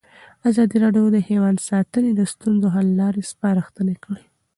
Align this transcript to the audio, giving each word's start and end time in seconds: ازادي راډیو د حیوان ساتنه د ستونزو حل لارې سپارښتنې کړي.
ازادي 0.49 0.77
راډیو 0.83 1.05
د 1.15 1.17
حیوان 1.27 1.55
ساتنه 1.69 2.09
د 2.15 2.21
ستونزو 2.33 2.67
حل 2.75 2.87
لارې 3.01 3.21
سپارښتنې 3.31 3.95
کړي. 4.03 4.25